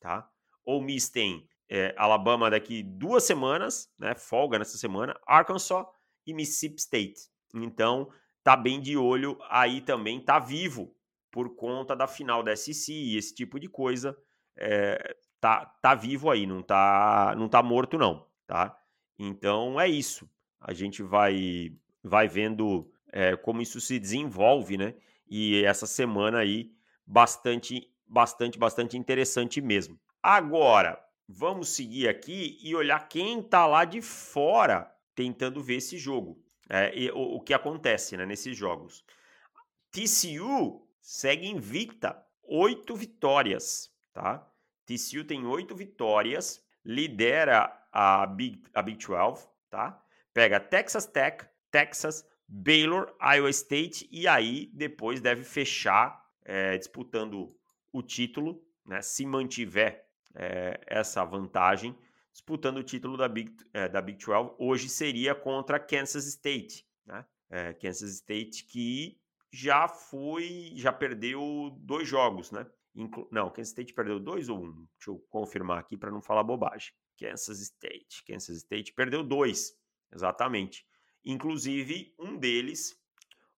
tá? 0.00 0.28
Ole 0.64 0.84
Miss 0.84 1.08
tem 1.08 1.48
é, 1.68 1.94
Alabama 1.96 2.50
daqui 2.50 2.82
duas 2.82 3.24
semanas, 3.24 3.90
né? 3.98 4.14
Folga 4.14 4.58
nessa 4.58 4.76
semana, 4.76 5.18
Arkansas 5.26 5.86
e 6.26 6.34
Mississippi 6.34 6.80
State. 6.80 7.20
Então, 7.54 8.10
tá 8.42 8.56
bem 8.56 8.80
de 8.80 8.96
olho 8.96 9.38
aí 9.48 9.80
também, 9.80 10.20
tá 10.20 10.38
vivo 10.38 10.94
por 11.30 11.56
conta 11.56 11.96
da 11.96 12.06
final 12.06 12.42
da 12.42 12.54
SEC 12.54 12.92
e 12.92 13.16
esse 13.16 13.34
tipo 13.34 13.58
de 13.58 13.68
coisa. 13.68 14.16
É, 14.56 15.16
tá, 15.40 15.64
tá 15.80 15.94
vivo 15.94 16.30
aí, 16.30 16.46
não 16.46 16.62
tá, 16.62 17.34
não 17.38 17.48
tá 17.48 17.62
morto 17.62 17.96
não, 17.96 18.26
tá? 18.46 18.78
Então 19.18 19.80
é 19.80 19.88
isso. 19.88 20.28
A 20.60 20.72
gente 20.72 21.02
vai 21.02 21.72
vai 22.04 22.28
vendo 22.28 22.90
é, 23.12 23.36
como 23.36 23.62
isso 23.62 23.80
se 23.80 23.98
desenvolve, 23.98 24.76
né? 24.76 24.94
E 25.28 25.64
essa 25.64 25.86
semana 25.86 26.38
aí 26.38 26.72
bastante 27.06 27.90
bastante 28.06 28.58
bastante 28.58 28.98
interessante 28.98 29.60
mesmo. 29.60 29.98
Agora, 30.22 31.04
vamos 31.28 31.70
seguir 31.70 32.08
aqui 32.08 32.56
e 32.62 32.76
olhar 32.76 33.08
quem 33.08 33.40
está 33.40 33.66
lá 33.66 33.84
de 33.84 34.00
fora 34.00 34.88
tentando 35.16 35.60
ver 35.60 35.76
esse 35.76 35.98
jogo. 35.98 36.40
É, 36.70 36.96
e, 36.96 37.10
o, 37.10 37.36
o, 37.36 37.40
que 37.40 37.52
acontece 37.52 38.16
né, 38.16 38.24
nesses 38.24 38.56
jogos. 38.56 39.04
TCU 39.90 40.88
segue 41.00 41.48
invicta, 41.48 42.24
oito 42.44 42.94
vitórias, 42.94 43.92
tá? 44.12 44.48
TCU 44.86 45.24
tem 45.24 45.44
oito 45.44 45.74
vitórias, 45.74 46.64
lidera 46.84 47.84
a 47.90 48.24
Big, 48.24 48.62
a 48.72 48.80
Big 48.80 49.04
12, 49.04 49.48
tá? 49.68 50.00
Pega 50.32 50.60
Texas 50.60 51.04
Tech, 51.04 51.44
Texas, 51.70 52.24
Baylor, 52.46 53.12
Iowa 53.20 53.50
State 53.50 54.08
e 54.10 54.28
aí 54.28 54.70
depois 54.72 55.20
deve 55.20 55.42
fechar 55.42 56.24
é, 56.44 56.78
disputando 56.78 57.48
o 57.92 58.02
título, 58.02 58.64
né? 58.86 59.02
Se 59.02 59.26
mantiver 59.26 60.11
é, 60.34 60.80
essa 60.86 61.24
vantagem, 61.24 61.96
disputando 62.32 62.78
o 62.78 62.82
título 62.82 63.16
da 63.16 63.28
Big, 63.28 63.54
é, 63.72 63.88
da 63.88 64.00
Big 64.00 64.24
12. 64.24 64.54
Hoje 64.58 64.88
seria 64.88 65.34
contra 65.34 65.78
Kansas 65.78 66.26
State, 66.26 66.86
né? 67.06 67.24
É, 67.50 67.72
Kansas 67.74 68.10
State 68.14 68.64
que 68.64 69.20
já 69.52 69.86
foi, 69.86 70.72
já 70.74 70.92
perdeu 70.92 71.76
dois 71.80 72.08
jogos, 72.08 72.50
né? 72.50 72.66
Inclu 72.94 73.28
não, 73.30 73.50
Kansas 73.50 73.68
State 73.68 73.92
perdeu 73.92 74.18
dois 74.18 74.48
ou 74.48 74.64
um? 74.64 74.86
Deixa 74.98 75.10
eu 75.10 75.18
confirmar 75.28 75.78
aqui 75.78 75.96
para 75.96 76.10
não 76.10 76.22
falar 76.22 76.42
bobagem. 76.42 76.92
Kansas 77.18 77.60
State, 77.60 78.24
Kansas 78.26 78.56
State 78.58 78.92
perdeu 78.92 79.22
dois, 79.22 79.72
exatamente. 80.12 80.86
Inclusive 81.24 82.14
um 82.18 82.36
deles, 82.36 82.98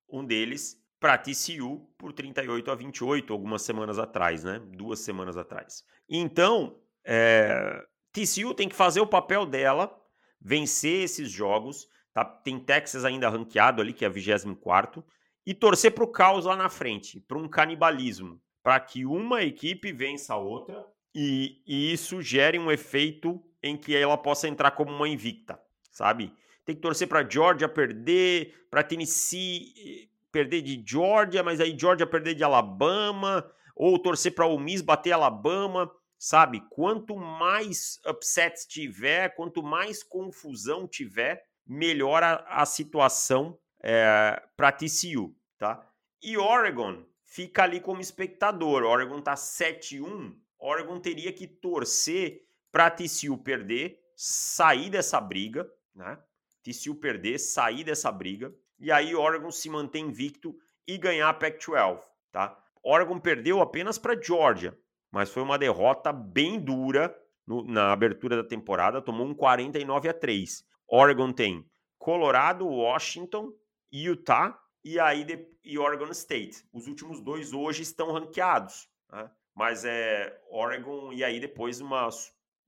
um 0.08 0.24
deles 0.24 0.83
para 1.04 1.18
TCU 1.18 1.86
por 1.98 2.14
38 2.14 2.70
a 2.70 2.74
28, 2.74 3.30
algumas 3.30 3.60
semanas 3.60 3.98
atrás, 3.98 4.42
né? 4.42 4.58
Duas 4.70 5.00
semanas 5.00 5.36
atrás. 5.36 5.84
Então, 6.08 6.78
é, 7.04 7.84
TCU 8.10 8.54
tem 8.54 8.70
que 8.70 8.74
fazer 8.74 9.02
o 9.02 9.06
papel 9.06 9.44
dela, 9.44 9.94
vencer 10.40 11.02
esses 11.02 11.30
jogos. 11.30 11.86
Tá? 12.14 12.24
Tem 12.24 12.58
Texas 12.58 13.04
ainda 13.04 13.28
ranqueado 13.28 13.82
ali, 13.82 13.92
que 13.92 14.02
é 14.02 14.08
24, 14.08 15.04
e 15.44 15.52
torcer 15.52 15.92
para 15.92 16.04
o 16.04 16.08
caos 16.08 16.46
lá 16.46 16.56
na 16.56 16.70
frente, 16.70 17.20
para 17.20 17.36
um 17.36 17.48
canibalismo, 17.48 18.40
para 18.62 18.80
que 18.80 19.04
uma 19.04 19.42
equipe 19.42 19.92
vença 19.92 20.32
a 20.32 20.38
outra 20.38 20.86
e, 21.14 21.60
e 21.66 21.92
isso 21.92 22.22
gere 22.22 22.58
um 22.58 22.72
efeito 22.72 23.44
em 23.62 23.76
que 23.76 23.94
ela 23.94 24.16
possa 24.16 24.48
entrar 24.48 24.70
como 24.70 24.90
uma 24.90 25.06
invicta, 25.06 25.60
sabe? 25.90 26.32
Tem 26.64 26.74
que 26.74 26.80
torcer 26.80 27.06
para 27.06 27.28
Georgia 27.28 27.68
perder, 27.68 28.66
para 28.70 28.82
Tennessee 28.82 30.08
perder 30.34 30.62
de 30.62 30.82
Georgia, 30.84 31.44
mas 31.44 31.60
aí 31.60 31.78
Georgia 31.78 32.04
perder 32.04 32.34
de 32.34 32.42
Alabama, 32.42 33.48
ou 33.76 33.96
torcer 34.00 34.34
para 34.34 34.46
o 34.46 34.58
Miss 34.58 34.82
bater 34.82 35.12
Alabama, 35.12 35.88
sabe? 36.18 36.60
Quanto 36.70 37.16
mais 37.16 38.00
upsets 38.04 38.66
tiver, 38.66 39.28
quanto 39.36 39.62
mais 39.62 40.02
confusão 40.02 40.88
tiver, 40.88 41.44
melhor 41.64 42.24
a, 42.24 42.66
situação 42.66 43.56
é, 43.80 44.42
para 44.56 44.72
TCU, 44.72 45.36
tá? 45.56 45.88
E 46.20 46.36
Oregon 46.36 47.04
fica 47.24 47.62
ali 47.62 47.78
como 47.78 48.00
espectador. 48.00 48.82
Oregon 48.82 49.22
tá 49.22 49.34
7-1. 49.34 50.34
Oregon 50.58 50.98
teria 50.98 51.32
que 51.32 51.46
torcer 51.46 52.42
para 52.72 52.90
TCU 52.90 53.38
perder, 53.38 54.00
sair 54.16 54.90
dessa 54.90 55.20
briga, 55.20 55.70
né? 55.94 56.18
TCU 56.64 56.96
perder, 56.96 57.38
sair 57.38 57.84
dessa 57.84 58.10
briga 58.10 58.52
e 58.78 58.90
aí 58.90 59.14
Oregon 59.14 59.50
se 59.50 59.68
mantém 59.70 60.06
invicto 60.06 60.54
e 60.86 60.98
ganhar 60.98 61.28
a 61.28 61.34
Pac-12, 61.34 62.02
tá? 62.30 62.58
Oregon 62.82 63.18
perdeu 63.18 63.60
apenas 63.60 63.98
para 63.98 64.20
Georgia, 64.20 64.78
mas 65.10 65.30
foi 65.30 65.42
uma 65.42 65.58
derrota 65.58 66.12
bem 66.12 66.60
dura 66.60 67.14
no, 67.46 67.64
na 67.64 67.92
abertura 67.92 68.36
da 68.36 68.44
temporada, 68.44 69.00
tomou 69.00 69.26
um 69.26 69.34
49 69.34 70.08
a 70.08 70.14
3. 70.14 70.64
Oregon 70.86 71.32
tem 71.32 71.66
Colorado, 71.98 72.66
Washington, 72.66 73.52
Utah 73.90 74.58
e 74.84 75.00
aí 75.00 75.24
de, 75.24 75.48
e 75.64 75.78
Oregon 75.78 76.10
State. 76.10 76.66
Os 76.72 76.86
últimos 76.86 77.20
dois 77.20 77.52
hoje 77.52 77.82
estão 77.82 78.12
ranqueados, 78.12 78.88
né? 79.10 79.30
mas 79.54 79.84
é 79.84 80.38
Oregon 80.50 81.12
e 81.12 81.24
aí 81.24 81.40
depois 81.40 81.80
uma, 81.80 82.08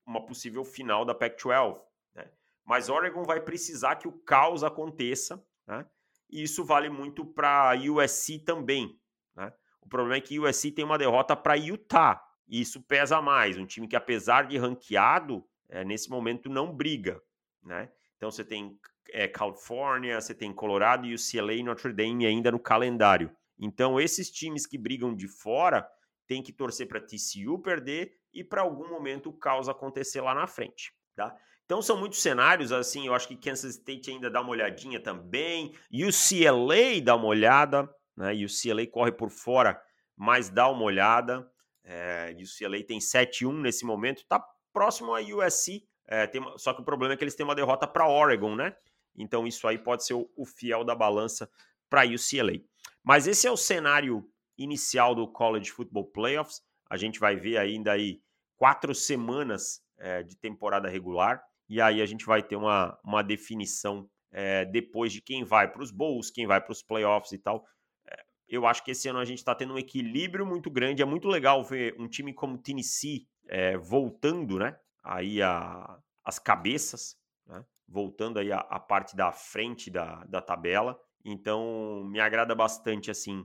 uma 0.07 0.25
possível 0.25 0.65
final 0.65 1.05
da 1.05 1.15
Pac-12. 1.15 1.83
Né? 2.15 2.31
Mas 2.65 2.89
Oregon 2.89 3.25
vai 3.25 3.41
precisar 3.41 3.97
que 3.97 4.09
o 4.09 4.13
caos 4.13 4.65
aconteça, 4.65 5.45
né? 5.67 5.85
E 6.31 6.43
isso 6.43 6.65
vale 6.65 6.89
muito 6.89 7.25
para 7.25 7.75
USC 7.75 8.39
também. 8.39 8.99
Né? 9.35 9.53
O 9.81 9.89
problema 9.89 10.17
é 10.17 10.21
que 10.21 10.39
USC 10.39 10.71
tem 10.71 10.85
uma 10.85 10.99
derrota 10.99 11.37
para 11.37 11.55
Utah, 11.55 12.23
e 12.49 12.61
isso 12.61 12.83
pesa 12.83 13.21
mais. 13.21 13.57
Um 13.57 13.67
time 13.67 13.89
que, 13.89 13.97
apesar 13.97 14.47
de 14.47 14.57
ranqueado, 14.57 15.45
é, 15.69 15.85
nesse 15.85 16.09
momento 16.09 16.49
não 16.49 16.75
briga. 16.75 17.21
Né? 17.63 17.91
Então 18.17 18.31
você 18.31 18.45
tem 18.45 18.79
é, 19.11 19.27
Califórnia, 19.27 20.21
você 20.21 20.35
tem 20.35 20.53
Colorado, 20.53 21.07
UCLA 21.07 21.55
e 21.55 21.63
Notre 21.63 21.93
Dame 21.93 22.27
ainda 22.27 22.51
no 22.51 22.59
calendário. 22.59 23.35
Então 23.59 24.01
esses 24.01 24.31
times 24.31 24.67
que 24.67 24.79
brigam 24.79 25.15
de 25.15 25.29
fora 25.29 25.89
têm 26.27 26.43
que 26.43 26.53
torcer 26.53 26.87
para 26.87 27.01
TCU 27.01 27.59
perder 27.59 28.13
e 28.33 28.45
para 28.45 28.63
algum 28.63 28.89
momento 28.89 29.31
o 29.31 29.33
caos 29.33 29.69
acontecer 29.69 30.21
lá 30.21 30.35
na 30.35 30.47
frente. 30.47 30.93
Tá? 31.15 31.35
Então 31.67 31.83
são 31.83 31.99
muitos 31.99 32.23
cenários, 32.23 32.71
assim, 32.71 33.09
eu 33.09 33.15
acho 33.15 33.27
que 33.27 33.37
Kansas 33.37 33.73
State 33.73 34.09
ainda 34.09 34.31
dá 34.31 34.41
uma 34.41 34.51
olhadinha 34.51 35.01
também, 35.01 35.75
UCLA 35.93 37.01
dá 37.03 37.17
uma 37.17 37.27
olhada, 37.27 37.93
né? 38.17 38.33
UCLA 38.33 38.87
corre 38.87 39.11
por 39.11 39.31
fora, 39.31 39.81
mas 40.17 40.49
dá 40.49 40.69
uma 40.69 40.85
olhada. 40.85 41.51
É, 41.83 42.37
UCLA 42.39 42.85
tem 42.85 43.01
7-1 43.01 43.53
nesse 43.61 43.85
momento, 43.85 44.25
tá 44.29 44.41
próximo 44.73 45.13
a 45.13 45.21
USC, 45.21 45.85
é, 46.07 46.25
tem, 46.29 46.41
só 46.57 46.73
que 46.73 46.83
o 46.83 46.85
problema 46.85 47.15
é 47.15 47.17
que 47.17 47.25
eles 47.25 47.35
têm 47.35 47.45
uma 47.45 47.55
derrota 47.55 47.85
para 47.85 48.09
Oregon, 48.09 48.55
né? 48.55 48.77
Então 49.17 49.45
isso 49.45 49.67
aí 49.67 49.77
pode 49.77 50.05
ser 50.05 50.15
o, 50.15 50.31
o 50.37 50.47
fiel 50.47 50.85
da 50.85 50.95
balança 50.95 51.51
para 51.91 52.07
UCLA. 52.07 52.61
Mas 53.03 53.27
esse 53.27 53.45
é 53.45 53.51
o 53.51 53.57
cenário 53.57 54.25
inicial 54.57 55.17
do 55.17 55.27
College 55.27 55.73
Football 55.73 56.13
Playoffs. 56.13 56.63
A 56.89 56.97
gente 56.97 57.19
vai 57.19 57.35
ver 57.35 57.57
ainda 57.57 57.93
aí 57.93 58.23
quatro 58.57 58.95
semanas 58.95 59.83
é, 59.99 60.23
de 60.23 60.37
temporada 60.37 60.89
regular 60.89 61.43
e 61.69 61.81
aí 61.81 62.01
a 62.01 62.07
gente 62.07 62.25
vai 62.25 62.43
ter 62.43 62.57
uma, 62.57 62.99
uma 63.05 63.23
definição 63.23 64.09
é, 64.33 64.65
depois 64.65 65.13
de 65.13 65.21
quem 65.21 65.45
vai 65.45 65.71
para 65.71 65.83
os 65.83 65.91
bowls, 65.91 66.31
quem 66.31 66.47
vai 66.47 66.61
para 66.61 66.73
os 66.73 66.83
playoffs 66.83 67.33
e 67.33 67.39
tal. 67.39 67.65
É, 68.07 68.25
eu 68.49 68.67
acho 68.67 68.85
que 68.85 68.93
esse 68.93 69.09
ano 69.09 69.19
a 69.19 69.25
gente 69.25 69.39
está 69.39 69.55
tendo 69.55 69.75
um 69.75 69.79
equilíbrio 69.79 70.47
muito 70.47 70.71
grande. 70.71 71.03
É 71.03 71.05
muito 71.05 71.29
legal 71.29 71.65
ver 71.65 71.95
um 71.99 72.09
time 72.09 72.33
como 72.33 72.59
Tennessee 72.59 73.27
é, 73.49 73.77
voltando, 73.77 74.59
né? 74.59 74.79
Aí 75.03 75.43
a, 75.43 75.99
as 76.25 76.39
cabeças, 76.39 77.17
né? 77.47 77.65
voltando 77.89 78.39
aí 78.39 78.53
a, 78.53 78.59
a, 78.59 78.79
parte 78.79 79.17
da 79.17 79.33
frente 79.33 79.91
da, 79.91 80.25
da 80.25 80.41
tabela. 80.41 80.99
Então 81.25 82.05
me 82.05 82.21
agrada 82.21 82.55
bastante 82.55 83.11
assim 83.11 83.45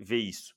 ver 0.00 0.16
isso. 0.16 0.54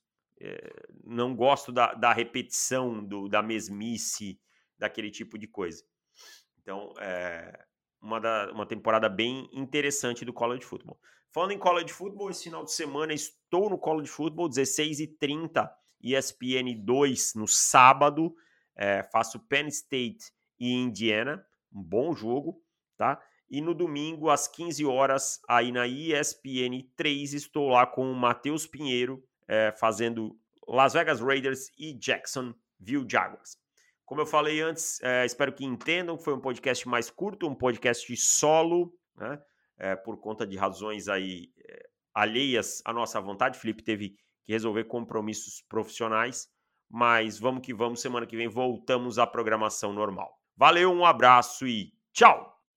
Não 1.03 1.35
gosto 1.35 1.73
da, 1.73 1.93
da 1.93 2.13
repetição, 2.13 3.03
do, 3.03 3.27
da 3.27 3.41
mesmice, 3.41 4.39
daquele 4.77 5.12
tipo 5.12 5.38
de 5.38 5.47
coisa. 5.47 5.83
Então, 6.63 6.93
é 7.00 7.65
uma, 8.01 8.20
da, 8.20 8.51
uma 8.51 8.65
temporada 8.65 9.08
bem 9.08 9.50
interessante 9.53 10.25
do 10.25 10.34
college 10.34 10.65
football. 10.65 11.00
Falando 11.32 11.51
em 11.51 11.58
college 11.58 11.91
football, 11.91 12.29
esse 12.29 12.43
final 12.43 12.63
de 12.63 12.72
semana 12.72 13.13
estou 13.13 13.70
no 13.70 13.77
college 13.77 14.10
football, 14.10 14.50
16h30, 14.50 15.70
ESPN 16.01 16.84
2 16.84 17.34
no 17.36 17.48
sábado. 17.48 18.36
É, 18.75 19.03
faço 19.03 19.39
Penn 19.39 19.67
State 19.67 20.32
e 20.60 20.74
Indiana, 20.74 21.46
um 21.72 21.82
bom 21.82 22.13
jogo, 22.13 22.62
tá? 22.98 23.22
E 23.50 23.62
no 23.62 23.74
domingo, 23.74 24.29
às 24.29 24.48
15 24.48 24.86
horas, 24.86 25.39
aí 25.48 25.72
na 25.72 25.88
ESPN 25.88 26.88
3, 26.96 27.34
estou 27.34 27.70
lá 27.70 27.86
com 27.86 28.12
o 28.12 28.15
Matheus 28.15 28.65
Pinheiro, 28.65 29.24
é, 29.48 29.72
fazendo 29.72 30.37
Las 30.68 30.94
Vegas 30.94 31.20
Raiders 31.20 31.72
e 31.77 31.94
Jacksonville 31.94 33.07
Jaguars. 33.07 33.62
Como 34.05 34.22
eu 34.22 34.25
falei 34.25 34.61
antes, 34.61 35.01
é, 35.01 35.25
espero 35.25 35.53
que 35.53 35.66
entendam 35.66 36.18
foi 36.18 36.33
um 36.33 36.39
podcast 36.39 36.87
mais 36.87 37.09
curto, 37.09 37.48
um 37.48 37.55
podcast 37.55 38.16
solo, 38.18 38.94
né? 39.16 39.42
É, 39.77 39.96
por 39.96 40.20
conta 40.20 40.46
de 40.46 40.55
razões 40.55 41.07
aí 41.07 41.51
é, 41.57 41.89
alheias 42.13 42.81
à 42.85 42.94
nossa 42.94 43.20
vontade. 43.20 43.57
Felipe 43.57 43.83
teve 43.83 44.16
que 44.44 44.51
resolver 44.51 44.83
compromissos 44.85 45.63
profissionais, 45.68 46.48
mas 46.89 47.39
vamos 47.39 47.66
que 47.66 47.74
vamos. 47.74 48.01
Semana 48.01 48.25
que 48.25 48.37
vem 48.37 48.48
voltamos 48.48 49.18
à 49.18 49.25
programação 49.25 49.94
normal. 49.94 50.37
Valeu, 50.55 50.92
um 50.92 51.05
abraço 51.05 51.66
e 51.66 51.92
tchau! 52.13 52.52